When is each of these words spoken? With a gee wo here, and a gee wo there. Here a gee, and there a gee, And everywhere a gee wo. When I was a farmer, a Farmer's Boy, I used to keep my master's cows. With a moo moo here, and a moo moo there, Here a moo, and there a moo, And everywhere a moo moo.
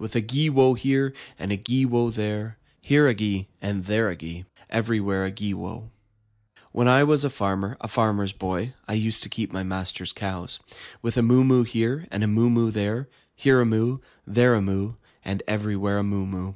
With 0.00 0.16
a 0.16 0.20
gee 0.20 0.50
wo 0.50 0.74
here, 0.74 1.14
and 1.38 1.52
a 1.52 1.56
gee 1.56 1.84
wo 1.86 2.10
there. 2.10 2.58
Here 2.80 3.06
a 3.06 3.14
gee, 3.14 3.46
and 3.62 3.84
there 3.84 4.08
a 4.10 4.16
gee, 4.16 4.38
And 4.38 4.46
everywhere 4.70 5.24
a 5.24 5.30
gee 5.30 5.54
wo. 5.54 5.92
When 6.72 6.88
I 6.88 7.04
was 7.04 7.22
a 7.24 7.30
farmer, 7.30 7.76
a 7.80 7.86
Farmer's 7.86 8.32
Boy, 8.32 8.74
I 8.88 8.94
used 8.94 9.22
to 9.22 9.28
keep 9.28 9.52
my 9.52 9.62
master's 9.62 10.12
cows. 10.12 10.58
With 11.00 11.16
a 11.16 11.22
moo 11.22 11.44
moo 11.44 11.62
here, 11.62 12.08
and 12.10 12.24
a 12.24 12.26
moo 12.26 12.50
moo 12.50 12.72
there, 12.72 13.08
Here 13.36 13.60
a 13.60 13.64
moo, 13.64 13.98
and 14.26 14.34
there 14.34 14.56
a 14.56 14.60
moo, 14.60 14.94
And 15.24 15.44
everywhere 15.46 15.98
a 15.98 16.02
moo 16.02 16.26
moo. 16.26 16.54